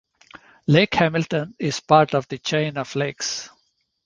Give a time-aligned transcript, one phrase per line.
[0.65, 3.51] Lake Hamilton is part of the Chain of Lakes.